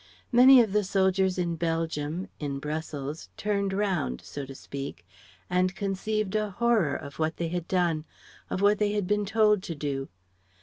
[0.31, 5.05] Many of the soldiers in Belgium, in Brussels, turned round so to speak
[5.47, 8.05] and conceived a horror of what they had done,
[8.49, 10.09] of what they had been told to do.